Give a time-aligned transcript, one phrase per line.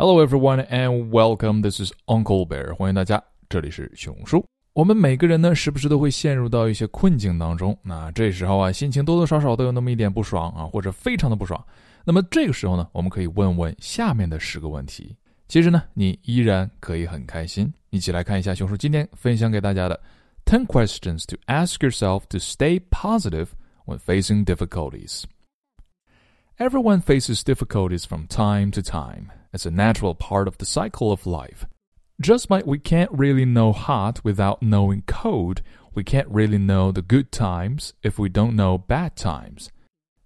[0.00, 1.60] Hello everyone and welcome.
[1.60, 2.74] This is Uncle Bear.
[2.74, 4.42] 欢迎大家，这里是熊叔。
[4.72, 7.78] 我们每个人呢，时不时都会陷入到一些困境当中。
[7.82, 11.62] 那这时候啊，心情多多少少都有那么一点不爽啊，或者非常的不爽。
[12.02, 15.14] 那么这个时候呢，我们可以问问下面的十个问题。
[15.48, 17.70] 其实呢，你依然可以很开心。
[17.90, 20.00] 一起来看一下熊叔今天分享给大家的
[20.46, 23.48] ten questions to ask yourself to stay positive
[23.84, 25.24] when facing difficulties.
[26.56, 29.26] Everyone faces difficulties from time to time.
[29.52, 31.66] It's a natural part of the cycle of life.
[32.20, 35.62] Just like we can't really know hot without knowing cold,
[35.94, 39.70] we can't really know the good times if we don't know bad times.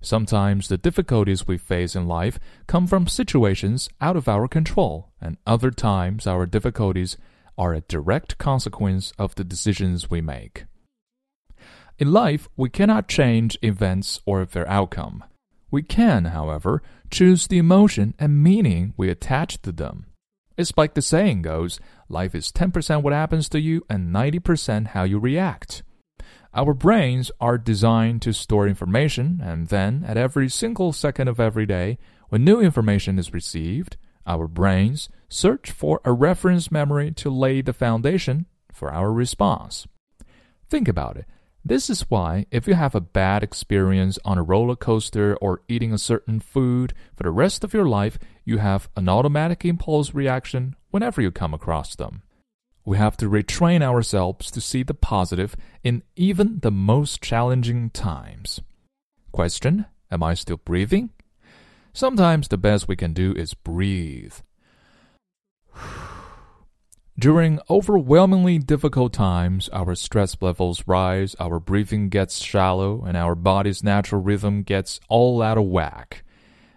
[0.00, 5.38] Sometimes the difficulties we face in life come from situations out of our control, and
[5.46, 7.16] other times our difficulties
[7.56, 10.64] are a direct consequence of the decisions we make.
[11.98, 15.24] In life, we cannot change events or their outcome.
[15.74, 20.06] We can, however, choose the emotion and meaning we attach to them.
[20.56, 25.02] It's like the saying goes life is 10% what happens to you and 90% how
[25.02, 25.82] you react.
[26.54, 31.66] Our brains are designed to store information, and then, at every single second of every
[31.66, 33.96] day, when new information is received,
[34.28, 39.88] our brains search for a reference memory to lay the foundation for our response.
[40.68, 41.26] Think about it.
[41.66, 45.94] This is why, if you have a bad experience on a roller coaster or eating
[45.94, 50.76] a certain food for the rest of your life, you have an automatic impulse reaction
[50.90, 52.22] whenever you come across them.
[52.84, 58.60] We have to retrain ourselves to see the positive in even the most challenging times.
[59.32, 61.10] Question Am I still breathing?
[61.94, 64.34] Sometimes the best we can do is breathe.
[67.24, 73.82] During overwhelmingly difficult times, our stress levels rise, our breathing gets shallow, and our body's
[73.82, 76.22] natural rhythm gets all out of whack.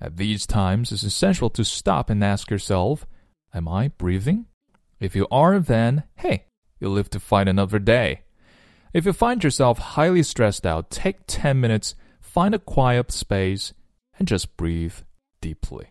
[0.00, 3.06] At these times, it's essential to stop and ask yourself,
[3.52, 4.46] Am I breathing?
[4.98, 6.46] If you are, then hey,
[6.78, 8.22] you'll live to fight another day.
[8.94, 13.74] If you find yourself highly stressed out, take 10 minutes, find a quiet space,
[14.18, 14.94] and just breathe
[15.42, 15.90] deeply.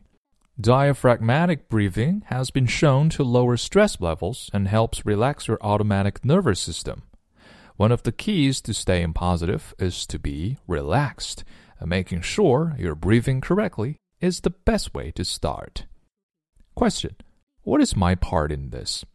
[0.62, 6.59] Diaphragmatic breathing has been shown to lower stress levels and helps relax your automatic nervous
[6.59, 7.03] system.
[7.78, 11.46] One of the keys to staying positive is to be relaxed,
[11.80, 15.86] and making sure you're breathing correctly is the best way to start.
[16.75, 17.16] Question
[17.64, 19.06] What is my part in this?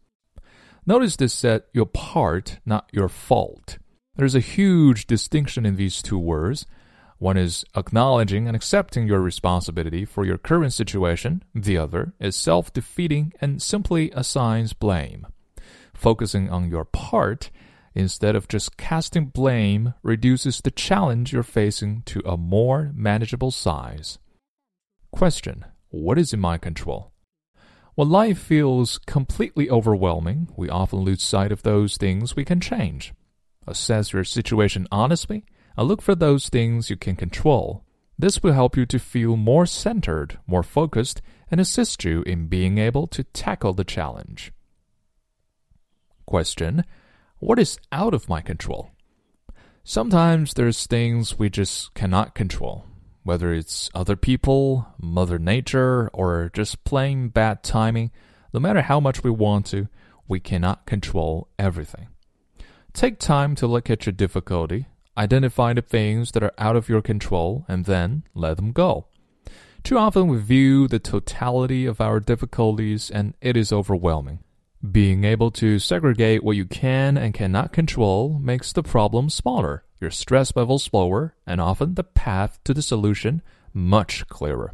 [0.87, 3.77] Notice this said your part, not your fault.
[4.15, 6.65] There's a huge distinction in these two words.
[7.17, 11.43] One is acknowledging and accepting your responsibility for your current situation.
[11.53, 15.27] The other is self defeating and simply assigns blame.
[15.93, 17.51] Focusing on your part
[17.93, 24.19] instead of just casting blame reduces the challenge you're facing to a more manageable size.
[25.11, 27.13] Question What is in my control?
[27.95, 33.13] When life feels completely overwhelming, we often lose sight of those things we can change.
[33.65, 35.45] Assess your situation honestly
[35.77, 37.83] and look for those things you can control.
[38.17, 41.21] This will help you to feel more centered, more focused,
[41.51, 44.53] and assist you in being able to tackle the challenge.
[46.25, 46.85] Question
[47.39, 48.91] What is out of my control?
[49.83, 52.85] Sometimes there's things we just cannot control,
[53.23, 58.11] whether it's other people, Mother Nature, or just plain bad timing.
[58.53, 59.87] No matter how much we want to,
[60.27, 62.07] we cannot control everything.
[62.93, 64.87] Take time to look at your difficulty,
[65.17, 69.07] identify the things that are out of your control, and then let them go.
[69.85, 74.39] Too often we view the totality of our difficulties and it is overwhelming.
[74.91, 80.09] Being able to segregate what you can and cannot control makes the problem smaller, your
[80.09, 83.43] stress levels lower, and often the path to the solution
[83.75, 84.73] much clearer.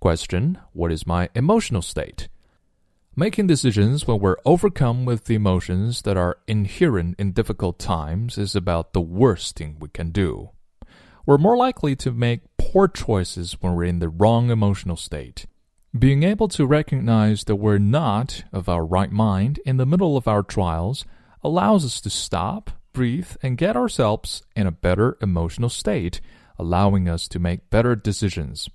[0.00, 2.28] Question What is my emotional state?
[3.18, 8.54] Making decisions when we're overcome with the emotions that are inherent in difficult times is
[8.54, 10.50] about the worst thing we can do.
[11.26, 15.46] We're more likely to make poor choices when we're in the wrong emotional state.
[15.98, 20.28] Being able to recognize that we're not of our right mind in the middle of
[20.28, 21.04] our trials
[21.42, 26.20] allows us to stop, breathe, and get ourselves in a better emotional state,
[26.56, 28.70] allowing us to make better decisions.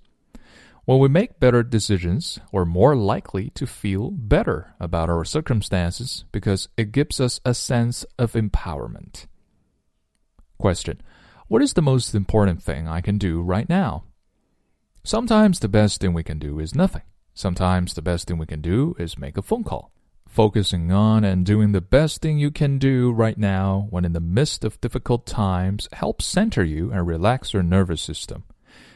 [0.85, 6.67] When we make better decisions, we're more likely to feel better about our circumstances because
[6.75, 9.27] it gives us a sense of empowerment.
[10.57, 11.01] Question
[11.47, 14.03] What is the most important thing I can do right now?
[15.05, 17.03] Sometimes the best thing we can do is nothing.
[17.33, 19.89] Sometimes the best thing we can do is make a phone call.
[20.27, 24.19] Focusing on and doing the best thing you can do right now when in the
[24.19, 28.43] midst of difficult times helps center you and relax your nervous system.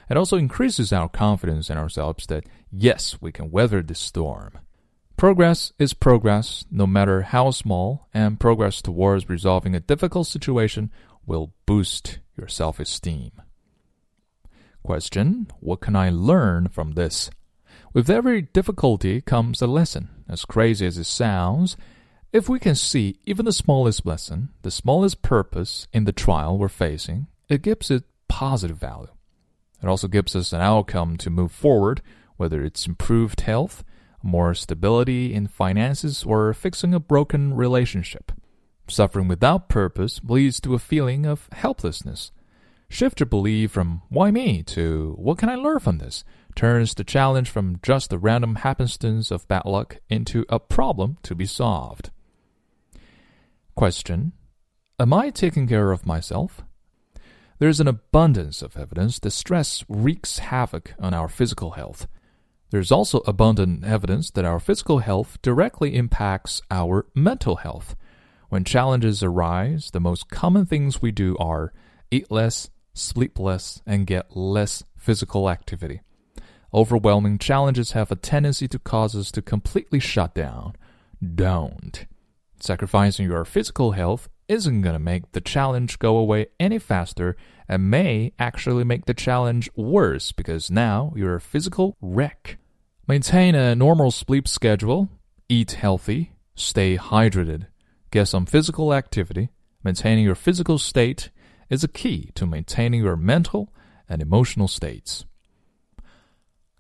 [0.09, 4.57] It also increases our confidence in ourselves that, yes, we can weather this storm.
[5.17, 10.91] Progress is progress, no matter how small, and progress towards resolving a difficult situation
[11.25, 13.31] will boost your self esteem.
[14.83, 17.29] Question What can I learn from this?
[17.93, 20.09] With every difficulty comes a lesson.
[20.29, 21.77] As crazy as it sounds,
[22.31, 26.67] if we can see even the smallest lesson, the smallest purpose in the trial we're
[26.67, 29.16] facing, it gives it positive value.
[29.81, 32.01] It also gives us an outcome to move forward,
[32.37, 33.83] whether it's improved health,
[34.23, 38.31] more stability in finances, or fixing a broken relationship.
[38.87, 42.31] Suffering without purpose leads to a feeling of helplessness.
[42.89, 46.23] Shift your belief from why me to what can I learn from this
[46.55, 51.35] turns the challenge from just the random happenstance of bad luck into a problem to
[51.35, 52.09] be solved.
[53.75, 54.31] Question
[54.99, 56.63] Am I taking care of myself?
[57.59, 62.07] There's an abundance of evidence that stress wreaks havoc on our physical health.
[62.69, 67.95] There's also abundant evidence that our physical health directly impacts our mental health.
[68.49, 71.73] When challenges arise, the most common things we do are
[72.11, 76.01] eat less, sleep less, and get less physical activity.
[76.73, 80.75] Overwhelming challenges have a tendency to cause us to completely shut down.
[81.35, 82.05] Don't.
[82.59, 87.35] Sacrificing your physical health isn't going to make the challenge go away any faster
[87.67, 92.57] and may actually make the challenge worse because now you're a physical wreck.
[93.07, 95.09] Maintain a normal sleep schedule,
[95.49, 97.67] eat healthy, stay hydrated,
[98.11, 99.49] get some physical activity.
[99.83, 101.29] Maintaining your physical state
[101.69, 103.73] is a key to maintaining your mental
[104.09, 105.25] and emotional states.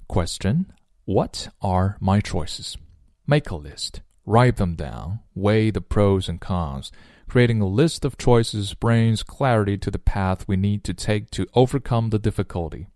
[0.07, 0.71] Question
[1.05, 2.77] What are my choices?
[3.25, 4.01] Make a list.
[4.25, 6.91] Write them down, weigh the pros and cons.
[7.27, 11.45] Creating a list of choices brings clarity to the path we need to take to
[11.53, 12.87] overcome the difficulty.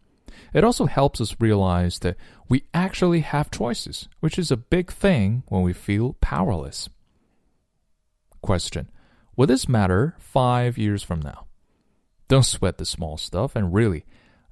[0.54, 2.18] It also helps us realize that
[2.50, 6.90] we actually have choices, which is a big thing when we feel powerless.
[8.42, 8.90] Question
[9.36, 11.48] Will this matter five years from now?
[12.28, 14.06] Don't sweat the small stuff, and really,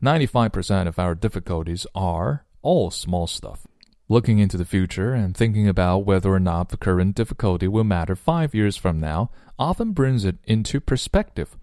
[0.04, 3.66] 95% of our difficulties are all small stuff.
[4.12, 8.16] Looking into the future and thinking about whether or not the current difficulty will matter
[8.16, 9.30] five years from now
[9.60, 11.56] often brings it into perspective.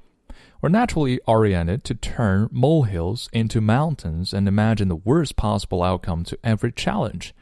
[0.62, 6.38] We're naturally oriented to turn molehills into mountains and imagine the worst possible outcome to
[6.44, 7.34] every challenge.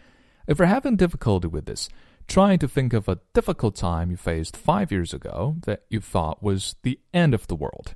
[0.48, 1.90] If you're having difficulty with this,
[2.26, 6.42] try to think of a difficult time you faced five years ago that you thought
[6.42, 7.94] was the end of the world.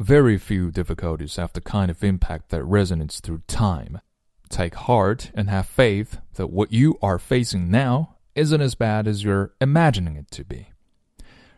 [0.00, 4.00] Very few difficulties have the kind of impact that resonates through time.
[4.49, 9.23] Take heart and have faith that what you are facing now isn't as bad as
[9.23, 10.67] you're imagining it to be.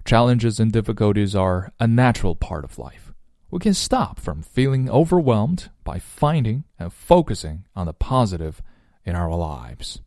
[0.06, 3.12] Challenges and difficulties are a natural part of life.
[3.50, 8.62] We can stop from feeling overwhelmed by finding and focusing on the positive
[9.06, 9.98] in our lives.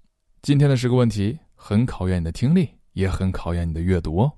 [0.43, 4.33] 今天的十个问题很考验你的听力，也很考验你的阅读哦。